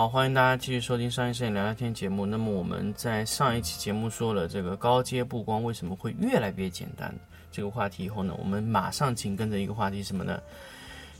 [0.00, 2.24] 好，欢迎大家继续收听商业摄影聊聊天节目。
[2.24, 7.14] 那么我们在上一期节目说了这个高阶布光为什么会越来越简单
[7.52, 10.40] 这个话题以后呢，我们马上紧跟着一个话题什么呢？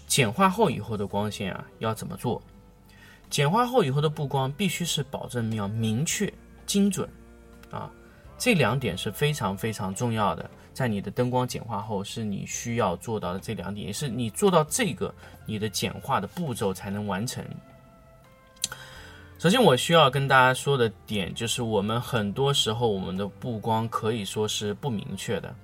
[0.07, 2.41] 简化后以后的光线啊要怎么做？
[3.29, 6.33] 简化后以后的布光必须是保证要明确、
[6.65, 7.07] 精准
[7.71, 7.91] 啊，
[8.39, 10.51] 这两点是非常非常重要的。
[10.73, 15.15] 在你的灯光简化后，是你需要做到的这两点，也是你做到这个，
[15.45, 17.45] 你的简化的步骤才能完成。
[19.41, 25.57] 首先，我需要跟大家说的点就是，我们很多时候我们的布光可以说是不明确的。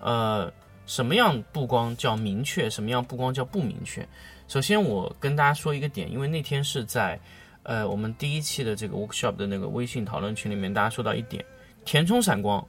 [0.00, 0.50] 呃，
[0.86, 2.70] 什么样布光叫明确？
[2.70, 4.08] 什么样布光叫不明确？
[4.48, 7.20] 首先，我跟大家说一个点，因为那天是在
[7.62, 11.44] 呃我们第一期的这个 workshop 的那个微信讨论群里面，大家说到一点，
[11.84, 12.66] 填充闪光，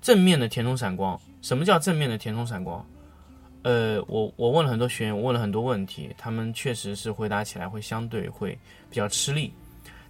[0.00, 1.20] 正面的填充闪光。
[1.42, 2.82] 什么叫正面的填充闪光？
[3.62, 8.58] 呃，我我问了很多学员，我问了很多问题，他们确实是回答起来会相对会
[8.90, 9.52] 比较吃力。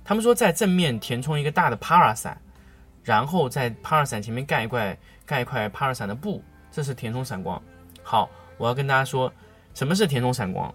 [0.05, 2.41] 他们说在正面填充一个大的 para 伞，
[3.05, 7.63] 然后在 para 伞前面盖一块盖一块 para 伞的布，这是填充闪光。
[8.03, 9.33] 好，我要跟大家说，
[9.75, 10.75] 什么是填充闪光？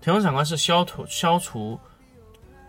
[0.00, 1.80] 填充闪光是消除消除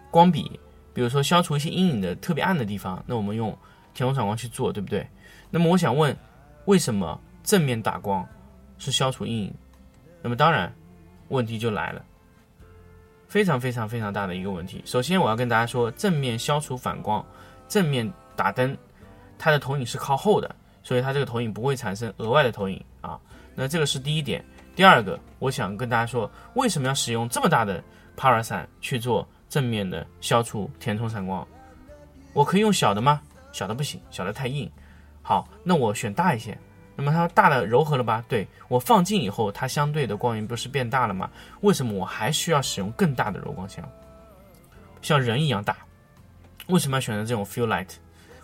[0.10, 0.60] 光比，
[0.94, 3.50] 比如说消除一些阴影的特别暗的地方，那我们用
[3.94, 5.06] 填充闪光去做，对不对？
[5.50, 6.16] 那么我想问，
[6.66, 8.28] 为什么正面打光？
[8.78, 9.54] 是消除阴影，
[10.22, 10.74] 那么当然，
[11.30, 12.04] 问题就来了，
[13.28, 14.82] 非常非常非常大的一个问题。
[14.86, 17.26] 首先，我要跟大家说，正面消除反光，
[17.68, 18.78] 正面打灯，
[19.38, 23.20] 它的投影是靠后的，所以它这个投影不会产生额外的投影啊。
[23.56, 24.44] 那这个是第一点。
[24.76, 27.84] 第二个，我想跟大家说，为什么要使用这么大的
[28.16, 31.46] para 伞去做正面的消除填充闪光？
[32.34, 33.20] 我可以用小的吗？
[33.52, 34.72] 小的不行，小的太硬。
[35.24, 36.56] 好，那我选大一些。
[36.98, 38.24] 那么它大的柔和了吧？
[38.28, 41.30] 对我放近以后，它相对的光源不是变大了吗？
[41.62, 43.88] 为什么我还需要使用更大的柔光箱，
[45.04, 45.78] 像人一样大？
[46.68, 47.88] 为什么要选择这种 fill light？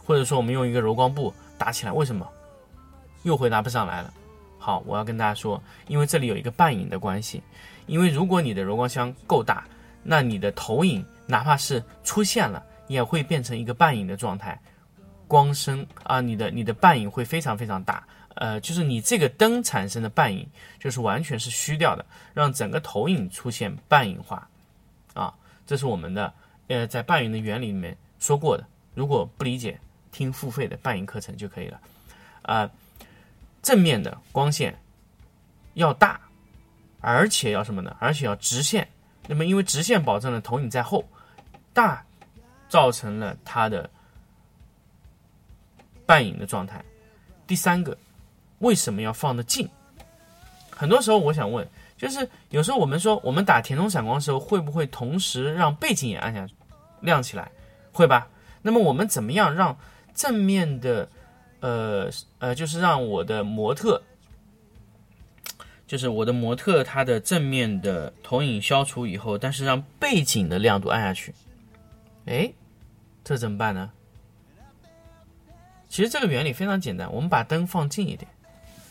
[0.06, 2.30] 或者说我们用一个柔光布打起来，为什么？
[3.24, 4.14] 又回答不上来了。
[4.60, 7.42] 好，我要跟大家说，因为这里有一个半影的关系。
[7.88, 9.66] 因为如果你的柔光箱够大，
[10.04, 14.58] 那你的投影哪怕是出现了，也会变成一个半影的状态，
[15.28, 18.06] 光深啊，你的你的半影会非常非常大。
[18.36, 20.48] 呃，就是你这个灯产生的半影，
[20.80, 24.50] 就是完全是虚掉的，让整个投影出现半影化，
[25.14, 25.34] 啊，
[25.68, 26.34] 这是我们的
[26.68, 28.66] 呃在半影的原理里面说过的。
[28.96, 29.80] 如果不理解，
[30.12, 31.80] 听付费的半影课程就可以了。
[32.42, 32.70] 啊，
[33.62, 34.76] 正面的光线
[35.76, 36.20] 要大，
[37.02, 37.96] 而且要什么呢？
[38.00, 38.88] 而且要直线。
[39.28, 41.08] 那么因为直线保证了投影在后，
[41.72, 42.04] 大
[42.68, 43.90] 造成了它的
[46.06, 46.84] 半影的状态。
[47.46, 47.96] 第三个。
[48.64, 49.70] 为什么要放得近？
[50.72, 56.48] 很多时候我想问，就是有时候我们说我们打填充闪光的时候，会不会同时让背景也暗下
[57.02, 57.52] 亮起来？
[57.92, 58.28] 会吧？
[58.62, 59.78] 那么我们怎么样让
[60.16, 61.08] 正面的，
[61.60, 62.10] 呃
[62.40, 64.02] 呃，就是让我的模特，
[65.86, 71.34] 就是我的模特它的正面的投影消除以后，但是让背景的亮度暗下去？
[72.26, 72.52] 哎，
[73.24, 73.92] 这怎么办呢？
[75.90, 78.32] 其实这个原理非常简单，我们把灯放近一点。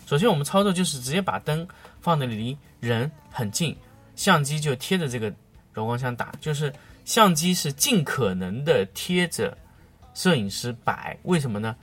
[0.04, 1.66] 首先，我们操作就是直接把灯
[2.00, 3.74] 放的离人很近，
[4.14, 5.32] 相机就贴着这个
[5.72, 6.70] 柔光箱打，就是
[7.04, 9.56] 相机是尽可能的贴着
[10.12, 11.16] 摄影师摆。
[11.22, 11.74] 为什么呢？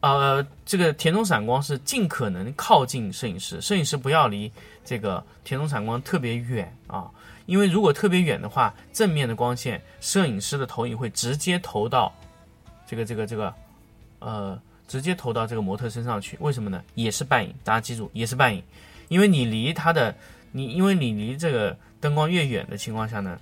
[0.00, 4.50] 呃，这个填充闪光是尽可能靠近摄影师，摄影师不要离
[4.84, 7.08] 这个填充闪光特别远啊，
[7.46, 12.12] 因为如果特别远的话，正面的光线，摄影师的投影会直接投到
[12.86, 13.54] 这个这个这个
[14.18, 14.60] 呃。
[14.86, 16.82] 直接投到这个模特身上去，为什么呢？
[16.94, 18.62] 也是半影，大家记住，也是半影，
[19.08, 20.14] 因为你离它的，
[20.52, 23.38] 你因为你离这个灯光越远的情况下呢，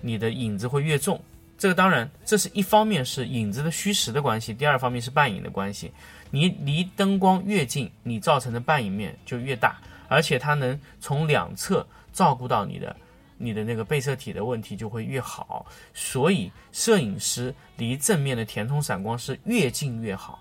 [0.00, 1.20] 你的影子会越重。
[1.58, 5.90] 这个当然，这是一方面是影子的虚实的关系，第二方面是半影的关系。
[6.30, 9.78] 你离灯光越近，你造成的半影面就越大，
[10.08, 12.94] 而且它能从两侧照顾到你的
[13.38, 15.64] 你的那个被摄体的问题就会越好。
[15.94, 20.38] 所以，摄影师离正面的填充散光是越近越好。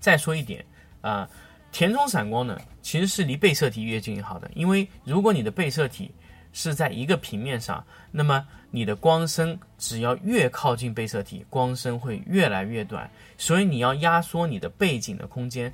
[0.00, 0.64] 再说一点
[1.02, 1.28] 啊，
[1.70, 6.10] 填充散光呢，其实是离被摄体越近越好的，因为如果你的被摄体
[6.52, 13.08] 是在一个平面上，那么你的光深只要越靠近被摄体，光深会越来越短。
[13.38, 15.72] 所以你要压缩你的背景的空间，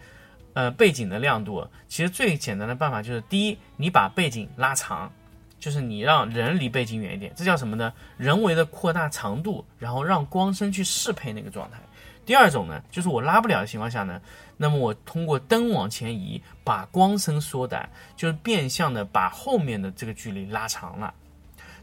[0.53, 1.67] 呃，背景的亮度。
[1.89, 5.11] 其实最简单的办法就是，第一，你把背景拉长，
[5.59, 7.93] 就是你让人离背景远一点，这叫什么呢？
[8.19, 11.79] 人为的扩大长度，然后让光深去适配那个状态。
[12.27, 14.21] 第二种呢，就是我拉不了的情况下呢，
[14.57, 21.15] 那么我通过灯往前移，把光深缩短，就是变相的把后面的这个距离拉长了。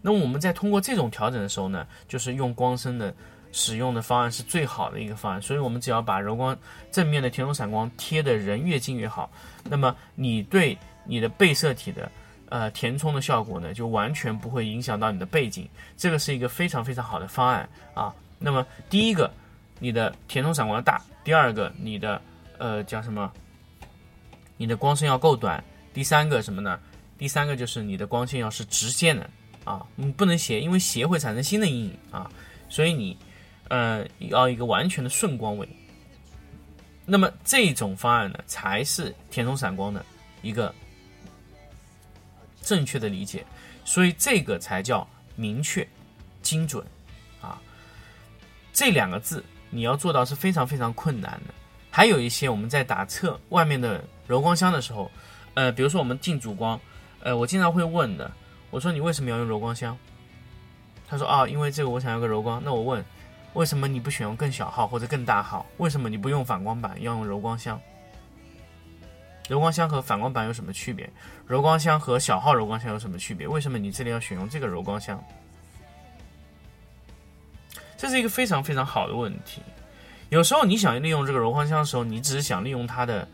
[0.01, 3.15] 那么我们在通过这种调整的时候呢，就是用光深的
[3.53, 5.41] 使用的方案是最好的一个方案。
[5.41, 6.55] 所以我们只要把柔光
[6.91, 9.31] 正面的填充闪光贴的人越近越好，
[9.63, 12.11] 那么你对你的被摄体的
[12.49, 15.65] 呃填充的效果呢，就完全不会影响到你的背景。
[15.95, 18.13] 这个是一个非常非常好的方案啊。
[18.39, 19.31] 那么第一个。
[19.83, 22.21] 你的填充闪光要大，第二个你的
[22.57, 23.29] 呃叫什么？
[24.55, 25.61] 你的光线要够短，
[25.93, 26.79] 第三个什么呢？
[27.17, 29.29] 第三个就是你的光线要是直线的
[29.65, 32.31] 啊，你不能斜，因为斜会产生新的阴影啊，
[32.69, 33.17] 所以你
[33.67, 35.67] 呃要一个完全的顺光位。
[37.05, 40.05] 那么这种方案呢，才是填充闪光的
[40.41, 40.73] 一个
[42.61, 43.45] 正确的理解，
[43.83, 45.85] 所以这个才叫明确、
[46.41, 46.85] 精准
[47.41, 47.61] 啊，
[48.71, 49.43] 这两个字。
[49.73, 51.53] 你要做到是非常非常困难的。
[51.89, 55.09] 还有一些我们在打测外面的柔光箱的时候，
[55.53, 56.79] 呃，比如说我们进主光，
[57.21, 58.31] 呃，我经常会问的，
[58.69, 59.97] 我说你为什么要用柔光箱？
[61.07, 62.61] 他说啊，因为这个我想要个柔光。
[62.63, 63.03] 那我问，
[63.53, 65.65] 为什么你不选用更小号或者更大号？
[65.77, 67.79] 为什么你不用反光板，要用柔光箱？
[69.47, 71.07] 柔光箱和反光板有什么区别？
[71.45, 73.47] 柔光箱和小号柔光箱有什么区别？
[73.47, 75.23] 为什么你这里要选用这个柔光箱？
[78.03, 79.61] 这是一个非常非常好的问题。
[80.27, 83.25] 有时候你想利用这个柔光箱的时候，你只是想利用它的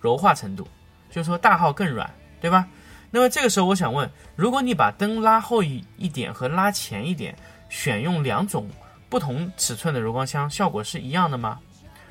[0.00, 0.66] 柔化程度，
[1.08, 2.66] 就是说大号更软，对吧？
[3.12, 7.32] 那么这个时候我想问：如果你把灯拉后一一点和拉前一点，
[7.68, 8.68] 选用两种
[9.08, 11.60] 不同尺寸的柔光箱，效果是一样的吗？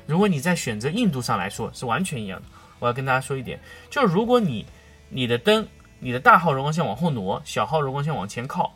[0.06, 2.46] 如果你在选择硬度上来说是完全一样的。
[2.78, 4.64] 我要跟大家说一点，就是如果你
[5.10, 5.68] 你的灯，
[5.98, 8.74] 你的大号柔光箱往后挪，小号柔光箱往前靠。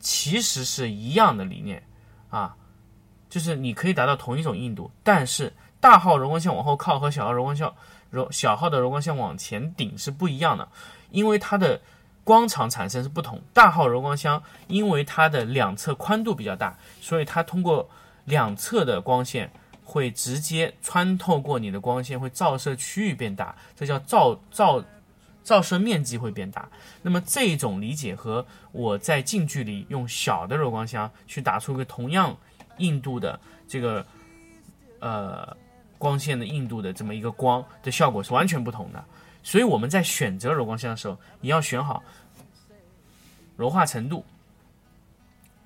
[0.00, 1.82] 其实是一样的理念，
[2.30, 2.54] 啊，
[3.28, 7.74] 就是你可以达到同一种硬度，但是大号柔光箱往后靠和小号柔光箱
[8.10, 10.68] 柔小号的柔光箱往前顶是不一样的，
[11.10, 11.80] 因为它的
[12.24, 13.40] 光场产生是不同。
[13.52, 17.88] 大号柔光箱因为它的两侧宽度比较大，所以它通过
[18.24, 19.50] 两侧的光线
[19.84, 24.84] 会直接穿透过你的光线，会照射区域变大，这叫照照。
[25.46, 26.68] 照射面积会变大，
[27.02, 32.36] 那么这种理解和我在近距离用小的柔光箱去打出一个同样
[32.78, 33.38] 硬度的
[33.68, 34.04] 这个
[34.98, 35.56] 呃
[35.98, 39.04] 光线的硬度的这么一个光的效果是完全不同的。
[39.44, 42.02] 所以我们在选择柔光箱的时候，你要选好
[43.56, 44.24] 柔化程度、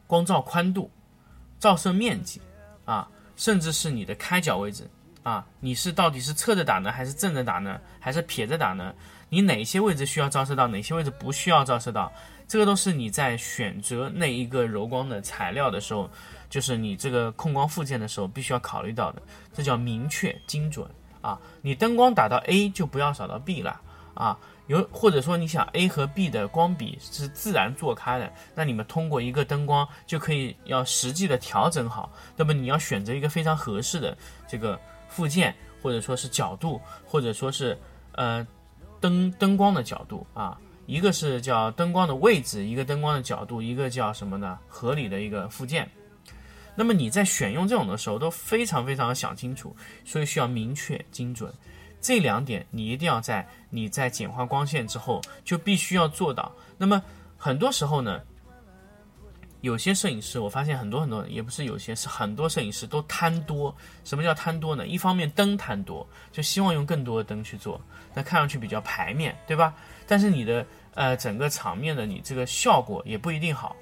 [0.06, 0.90] 光照宽度、
[1.58, 2.38] 照射面积
[2.84, 4.86] 啊，甚至是你的开角位置
[5.22, 8.94] 啊，你是到底是侧着打呢，还是正着打呢，还是撇着打呢？
[9.28, 12.12] 你哪些位置需要照射到，哪些位置不需要照射到，
[12.48, 16.10] 这个都是你在选择那一个柔光的材料的时候，
[16.48, 19.22] 就是你这个控光附件的时候必须要考虑到的，
[19.52, 20.88] 这叫明确精准
[21.20, 21.38] 啊。
[21.62, 23.80] 你灯光打到 A 就不要扫到 B 了
[24.14, 24.38] 啊。
[24.66, 32.12] 有或者说你想 A 和 B 的光比是自然做开的，那你们通过一个灯光就可以要实际的调整好。
[32.36, 37.78] 那么你要选择一个非常合适的这个附件，或者说是角度，或者说是
[38.12, 38.46] 呃。
[39.02, 44.58] 灯灯光的角度啊，一个是叫灯光的位置，一个灯光的角度，一个叫什么呢？
[44.68, 45.90] 合理的一个附件。
[46.74, 49.74] 那么你在选用这种的时候都非常非常想清楚，
[50.04, 51.50] 所以需要明确精准。
[51.98, 56.52] 这两点你一定要在你在简化光线之后就必须要做到。
[56.76, 57.02] 那么
[57.38, 58.20] 很多时候呢？
[59.60, 63.74] 有些摄影师，我发现很多很多，也不是有些，是很多摄影师都贪多。
[64.04, 64.86] 什么叫贪多呢？
[64.86, 67.80] 一方面灯贪多，就希望用更多的灯去做，
[68.14, 69.74] 那看上去比较排面对吧？
[70.06, 73.76] 但是你的呃整个场面的你这个效果也不一定好，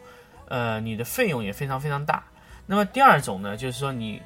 [0.48, 2.24] 呃，你的费用也非常非常大。
[2.66, 4.20] 那么第二种呢，就是说你，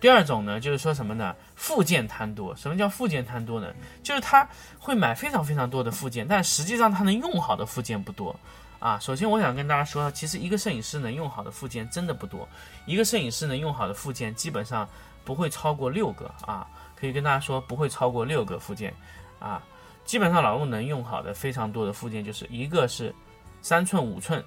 [0.00, 1.34] 第二种呢，就是说什么呢？
[1.56, 2.54] 附件贪多。
[2.54, 3.72] 什么叫附件贪多呢？
[4.02, 8.34] 就是他会买非常非常多的附件，但实际上他能用好的附件不多。
[8.82, 12.48] 啊，首先我想跟大家说，其实一个摄影师能用好的附件真的不多，
[12.84, 14.88] 一个摄影师能用好的附件基本上
[15.24, 18.92] 不会超过六个啊，可以跟大家说不会超过六个附件
[19.38, 19.62] 啊。
[20.04, 23.14] 基本上老陆能用好的非常多的附件，就是一个是
[23.60, 24.44] 三寸、五寸、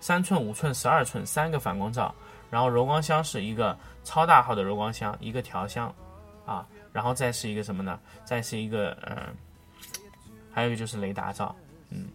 [0.00, 2.14] 三寸、五寸、十二寸三个反光罩，
[2.48, 5.94] 然后柔光箱是一个超大号的柔光箱，一个调箱，
[6.46, 8.00] 啊，然后再是一个什么呢？
[8.24, 9.28] 再是一个呃，
[10.50, 11.54] 还有一个就是雷达罩，
[11.90, 12.08] 嗯，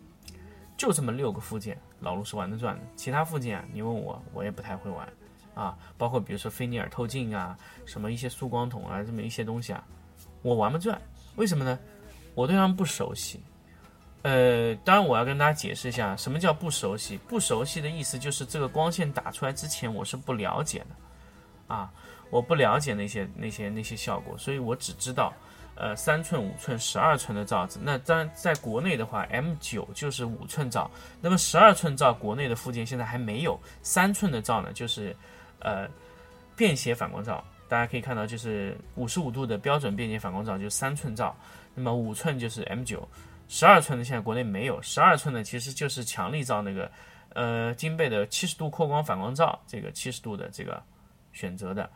[0.80, 2.82] 就这么六个附件，老陆是玩得转的。
[2.96, 5.06] 其他附件啊，你问我，我也不太会玩
[5.54, 9.84] 啊，包括比如说菲涅尔透镜啊，什么一些束光筒啊，这么一些东西啊，
[10.42, 11.00] 我玩不转，
[11.36, 11.78] 为什么呢？
[12.34, 13.42] 我对他们不熟悉，
[14.22, 17.18] 呃，当然我要跟大家解释一下，什么叫不熟悉？
[17.28, 21.92] 不熟悉的意思就是这个光线打出来之前我是不了解的，啊，
[22.30, 25.34] 我不了解那些那些那些效果，所以我只知道，
[25.76, 27.80] 呃，三寸、五寸、十二寸的罩子。
[27.82, 30.90] 那当然在国内的话，M 九就是五寸罩，
[31.22, 35.16] 那么十二寸罩国内的附件现在还没有，三寸的罩呢就是
[35.60, 35.88] 呃
[36.56, 41.36] 便携反光罩，大家可以看到就是五十五度的标准便携反光罩就是三寸罩。
[41.76, 43.08] 那么五寸就是 M 九，
[43.48, 46.92] 十二寸的现在国内没有，十二寸的其实就是强力罩那个，
[47.30, 50.82] 呃，金贝的七十度扩光反光罩，这个七十度的这个
[51.32, 51.90] 选择的，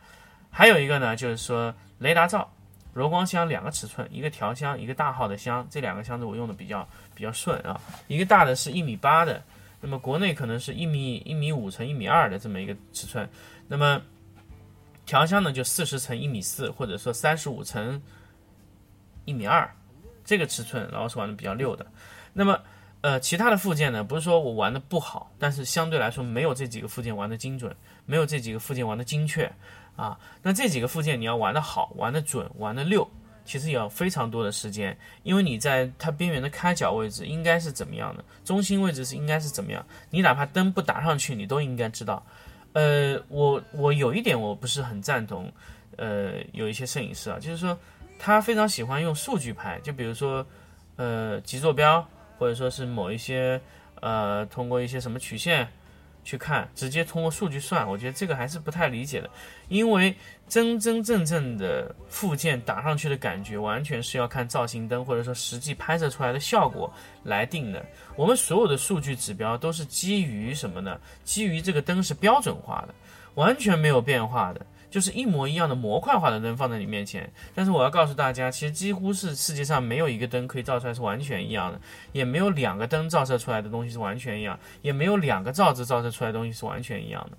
[0.56, 2.48] 还有一个呢，就是说雷达罩，
[2.92, 9.42] 柔光箱两个尺寸，一个调箱，一个大号的箱，这两个箱子我用的比较比较顺啊，一个大的是一米八的，
[9.80, 13.28] 那么国内可能是一米一米五乘一米二的这么一个尺寸，
[13.66, 14.00] 那么
[15.04, 18.00] 调箱呢就四十乘一米四，或者说三十五乘。
[19.26, 19.74] 一米二，
[20.22, 21.86] 这个尺寸，然后是玩的比较溜的。
[22.34, 22.60] 那么，
[23.00, 29.50] 呃，其他的附件呢，不是说我玩的不好，但是相对来说没有这几个附件玩的精准，没有这几个附件玩的精确
[29.96, 30.18] 啊。
[30.42, 33.08] 那这几个附件你要玩的好，玩的准，玩的溜，
[33.44, 42.24] 其实也要非常多的时间，因为你在它边缘的开角位置应该是怎么样的，中心位置是应该是怎么样，你哪怕灯不打上去，你都应该知道。
[42.72, 45.52] 呃，我我有一点我不是很赞同，
[45.96, 47.78] 呃，有一些摄影师啊，就是说。
[48.16, 50.46] 他非常喜欢用数据拍，就比如说，
[50.96, 52.00] 呃，极坐标，
[52.38, 53.60] 或者说是某一些，
[54.00, 55.68] 呃，通过一些什么曲线
[56.24, 57.88] 去看，直接通过数据算。
[57.88, 59.30] 我觉得这个还是不太理解的，
[59.68, 60.12] 因为
[60.48, 67.84] 真真正正的附件打上去的感觉，完全是要看造型灯或者说实际拍摄出来的效果来定的。
[68.16, 70.98] 我们所有的数据指标都是基于什么呢？
[71.22, 72.94] 基于这个灯是标准化的，
[73.34, 74.64] 完全没有变化的。
[74.94, 81.80] 就是一模一样的模块化的灯放在你面前，但是我要告诉大家，其实几乎是世界上没有一个灯可以照出来是完全一样的，
[82.12, 87.36] 也没有两个灯照射出来的东西是完全一样，也没有两个罩子照射出来的东西是完全一样的，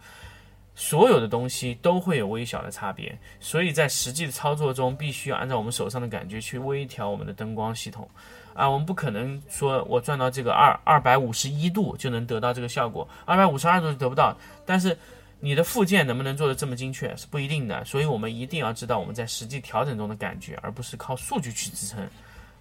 [0.75, 8.05] 所有的东西都会有微小的差别，所以在实际的操作中，必须要按照我们手上的感觉去微调我们的灯光系统，
[8.53, 14.35] 啊，我们不可能说我转到这个二二百五十一度就能得到这个效果，二百五十二度得不到，
[14.65, 14.97] 但是。
[15.45, 22.09] 你的附件能不能做的这么精确是不一定的，所以我们一定要知道我们在实际调整中的感觉，而不是靠数据去支撑。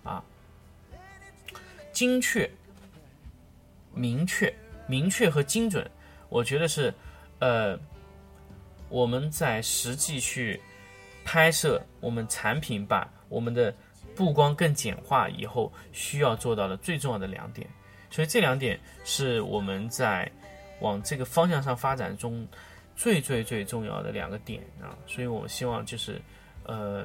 [0.03, 0.23] 啊，
[1.93, 2.49] 精确、
[3.95, 4.55] 明确、
[4.87, 5.91] 明确和精准，
[6.29, 6.93] 我觉得是
[7.39, 7.75] 呃
[8.91, 10.61] 我们在实际去
[11.25, 13.75] 拍摄我们产品把我们的
[14.15, 17.67] 布光更简化以后需要做到的最重要的两点。
[18.11, 20.31] 所以这两点是我们在。
[20.81, 22.47] 往这个方向上发展中，
[22.97, 26.21] 最最最重要的两个点啊，所以我希望就是，
[26.65, 27.05] 呃，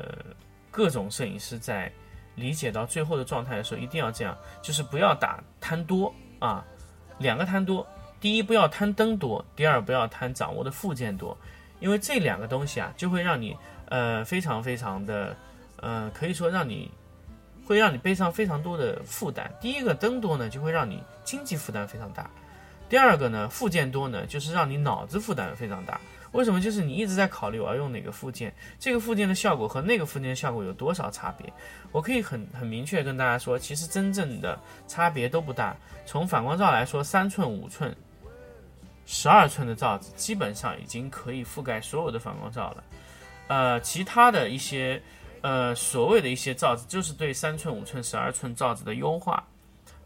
[0.69, 1.91] 各种摄影师在
[2.35, 6.63] 理解到最后的状态的时候，一定要这样，就是不要打贪多啊，
[7.17, 7.85] 两个贪多，
[8.21, 11.37] 第一不要贪灯多，第二不要贪掌握的附件多，
[11.79, 15.35] 因为这两个东西啊，就会让你呃非常非常的
[15.77, 16.89] 呃，可以说让你
[17.65, 19.51] 会让你背上非常多的负担。
[19.59, 22.29] 第一个灯多呢，就会让你经济负担非常大。
[22.89, 26.01] 第二个呢，附件多呢，就是让你脑子负担非常大。
[26.31, 26.61] 为什么？
[26.61, 31.51] 就是你一直在考虑我要用哪个附件，这个附件的效果和那个附件的效果有多少差别？
[31.91, 35.75] 我可以很很明确跟大家说，其实真正的差别都不大。
[36.05, 37.95] 从反光罩来说，三寸、五寸、
[39.07, 42.83] 十二寸的罩子基本上已经可以覆盖所有的反光罩了。
[43.47, 45.01] 呃，其他的一些
[45.41, 49.43] 呃所谓的一些罩子，就是对三寸、五寸、十二寸罩子的优化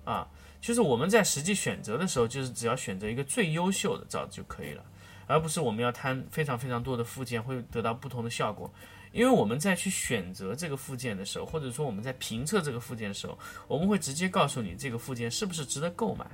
[0.06, 0.26] 啊。
[0.64, 4.82] 就是我们在实际选择的时候，就是只要选择一个最优秀的罩子就可以了，
[5.28, 8.74] 而不是我们要摊非常非常多的附件会得到不同的效果。
[9.12, 16.26] 因为我们在去选择这个附件的时候，或者说我们在评测这个附件的时候，我们会直接告诉你这个附件是不是值得购买。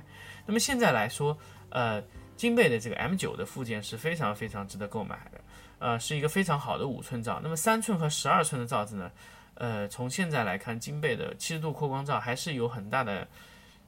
[0.46, 1.36] 那么现在来说，
[1.70, 2.00] 呃，
[2.36, 5.40] 金贝的这个 M 九的附件是非常非常值得购买的，
[5.80, 7.40] 呃，是一个非常好的五寸罩。
[7.42, 9.10] 那么三寸和十二寸的罩子呢，
[9.54, 13.26] 呃，从现在来看，金贝的七十度扩光罩还是有很大的。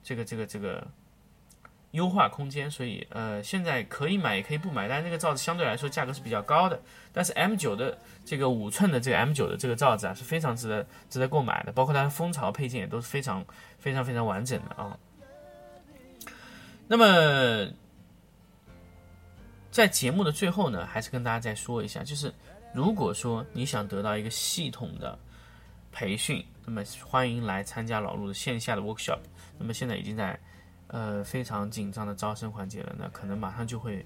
[0.02, 0.86] 这个这个这个
[1.92, 6.80] 优化空间，所以呃现在可以买也可以不买，但是那个罩子相对来说价格是比较高的。
[7.12, 13.44] 但是 M 九的这个五寸的这个 M 九的这个罩子啊是非常值得值得购买的，包括它的蜂巢配件也都是非常
[13.78, 14.98] 非常非常完整的啊。
[16.88, 17.70] 那么
[19.70, 22.32] 在节目的最后呢，还是跟大家再说一下，就是
[22.74, 25.18] 如果说你想得到一个系统的
[25.92, 29.18] 培训，那么欢迎来参加老陆的线下的 workshop。
[29.58, 30.36] 那么现在已经在
[30.88, 34.04] 呃非常紧张的招生环节了，那可能马上就会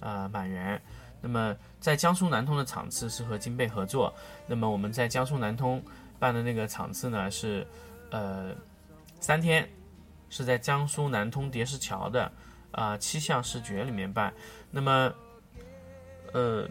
[0.00, 0.80] 呃满员。
[1.20, 4.12] 那么在江苏南通的场次是和金贝合作，
[4.46, 5.82] 那么我们在江苏南通
[6.18, 7.66] 办的那个场次呢是
[8.10, 8.54] 呃
[9.20, 9.68] 三天，
[10.28, 12.30] 是在江苏南通叠石桥的
[12.72, 14.32] 啊、七项视觉里面办。
[14.70, 15.12] 那么
[16.32, 16.68] 呃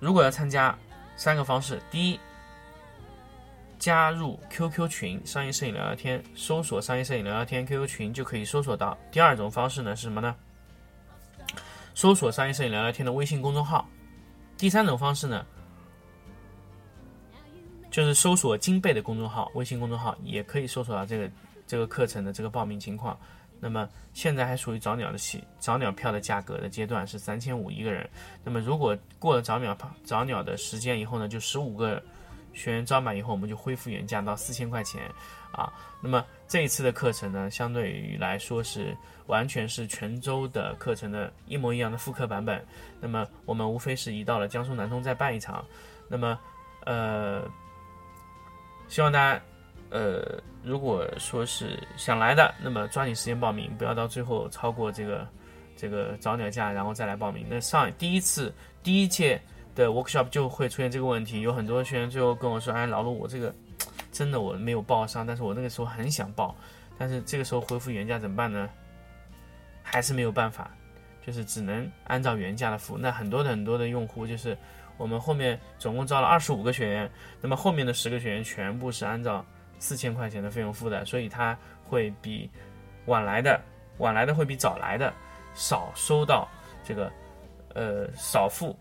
[0.00, 0.76] 如果要参加，
[1.16, 2.20] 三个方式，第一。
[3.86, 8.98] 加入 QQ 群商业摄影聊聊天，搜索商业摄影聊聊天 QQ 群就可以搜索到。
[9.12, 10.34] 第二种方式呢是什么呢？
[11.94, 13.88] 搜索商业摄影聊聊天的微信公众号。
[14.58, 15.46] 第三种方式呢，
[17.88, 21.30] 就是搜索金贝的公众号，微信公众号也可以搜索到这个
[21.64, 23.16] 这个课程的这个报名情况。
[23.60, 28.10] 那么现在还属于早鸟的起早鸟票的价格的阶段是三千五一个人。
[28.42, 32.02] 那么如果过了早鸟早鸟的时间以后呢，就十五个。
[32.56, 35.02] 学员招满以后，我们就恢复原价到四千块钱，
[35.52, 35.70] 啊，
[36.00, 38.96] 那么这一次的课程呢，相对于来说是
[39.26, 42.64] 完全是泉州的课程的一模一样的复刻版本。
[42.98, 45.62] 那么我们无非是移到了江苏南通再办一场。
[46.08, 46.38] 那么，
[46.86, 47.42] 呃，
[48.88, 49.40] 希望大家，
[49.90, 55.28] 呃，如果说是想来的，那么抓紧时间报名，不要到最后超过这个
[55.76, 57.46] 这个早鸟价，然后再来报名。
[57.50, 58.50] 那上第一次
[58.82, 59.38] 第一届。
[59.76, 63.54] 的 workshop 就会出现这个问题，有很多学员最后跟我说：“哎，老陆，我这个
[64.10, 66.56] 真的我没有报上，但是我那个时候很想报，
[66.98, 68.68] 但是这个时候恢复原价怎么办呢？
[69.82, 70.70] 还是没有办法，
[71.24, 72.96] 就是只能按照原价的付。
[72.96, 74.56] 那很多的很多的用户，就是
[74.96, 77.10] 我们后面总共招了二十五个学员，
[77.42, 79.44] 那么后面的十个学员全部是按照
[79.78, 82.50] 四千块钱的费用付的，所以他会比
[83.04, 83.60] 晚来的
[83.98, 85.12] 晚来的会比早来的
[85.54, 86.48] 少收到
[86.82, 87.12] 这个
[87.74, 88.74] 呃少付。”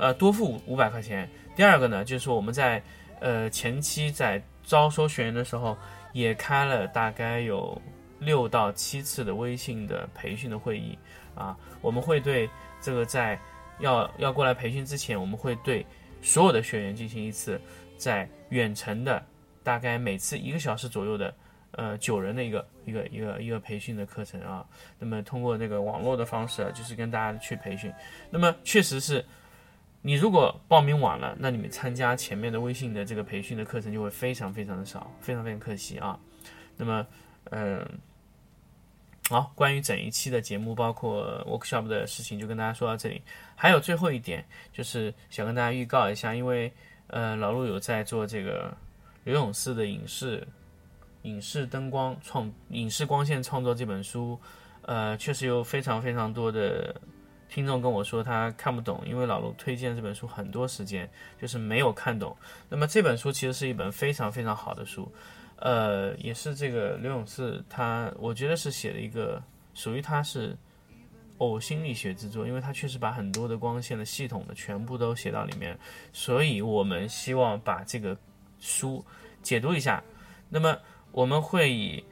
[0.00, 1.28] 呃，多付五五百块钱。
[1.54, 2.82] 第二个呢，就是说我们在
[3.20, 5.76] 呃前期在招收学员的时候，
[6.14, 7.78] 也开了大概有
[8.18, 10.98] 六到七次的微信的培训的会议
[11.34, 11.54] 啊。
[11.82, 12.48] 我们会对
[12.80, 13.38] 这个在
[13.78, 15.84] 要要过来培训之前，我们会对
[16.22, 17.60] 所有的学员进行一次
[17.98, 19.22] 在远程的
[19.62, 21.34] 大概每次一个小时左右的
[21.72, 24.64] 呃九人的一个一个一个一个培训的课程啊。
[24.98, 27.92] 那么通过那个网络的方式啊，就是跟大家去培训。
[28.30, 29.22] 那么确实是。
[30.02, 36.18] 你如果报名晚了，那你们参加前面的微信的这个培训的课程就会非常非常的少，非常非常可惜啊。
[36.78, 37.06] 那么，
[37.50, 37.86] 嗯，
[39.28, 43.20] 好，关于整一期的节目，包括 workshop 的事情，就跟大家说到这里。
[43.54, 46.72] 还有最后一点，就是想跟大家预告一下，因为
[47.08, 48.74] 呃，老陆有在做这个
[49.24, 50.48] 刘永四的影视
[51.22, 54.40] 影视灯光创影视光线创作这本书，
[54.80, 56.96] 呃，确实有非常非常多的。
[57.52, 61.10] 听众跟我说他看不懂，因为老卢推荐这本书很多时间，
[61.42, 62.36] 就是没有看懂。
[62.68, 65.12] 那么这本书其实是一本非常非常好的书，
[65.56, 69.42] 呃，也是这个刘永四他，我觉得是写了一个
[69.74, 70.56] 属于他是
[71.38, 75.76] 呕心沥血之作，因为他确实把很多的光线的系统的全部都写到里面，
[76.12, 78.16] 所以我们希望把这个
[78.60, 79.04] 书
[79.42, 80.00] 解读一下。
[80.48, 80.78] 那么
[81.10, 82.04] 我们会以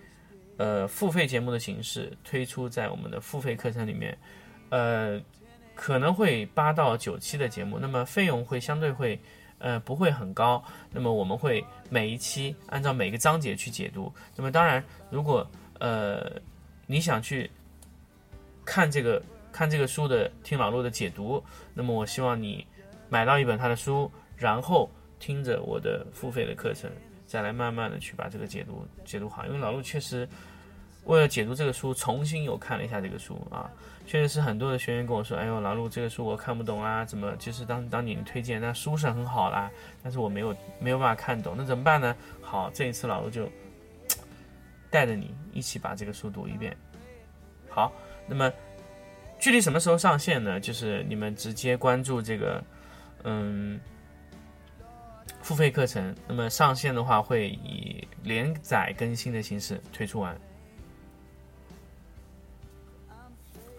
[0.57, 4.19] 呃付费节目的形式推出在我们的付费课程里面。
[4.71, 5.21] 呃，
[5.75, 9.19] 可能会八到九期的节目，那么费用会相对会，
[9.59, 10.63] 呃，不会很高。
[10.91, 14.13] 那么我们会每一期按照每个章节去解读。
[14.37, 16.33] 那么当然，如果呃
[16.87, 17.51] 你想去
[18.65, 21.43] 看这个看这个书的听老陆的解读，
[21.75, 22.67] 那么我希望你
[23.09, 26.91] 买到一本他的书，然后听着我的付费的课程，
[27.27, 29.47] 再来慢慢的去把这个解读解读好。
[29.47, 30.29] 因为老陆确实
[31.09, 33.71] 为了解读这个书，重新又看了一下这个书啊。
[34.07, 39.71] 确实是很多的学员跟我说：“哎呦，老陆，这个书我看不懂啊，怎么就是当当你推荐那书是很好啦，
[40.03, 43.49] 但是我没有没有办法看懂，那怎么办呢？”好，这一次老陆就
[44.91, 46.77] 带着你一起把这个书读一遍。
[47.71, 47.91] 好，
[48.27, 48.53] 那么
[49.39, 50.61] 具体什么时候上线呢？
[50.61, 52.63] 就是你们直接关注这个
[53.25, 53.81] 嗯
[55.41, 60.39] 付费课程，那么上线的话会以连载更新的形式推出完。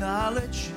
[0.00, 0.70] knowledge,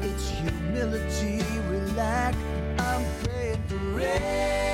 [0.00, 2.34] it's humility we lack.
[2.78, 4.73] I'm praying for rain.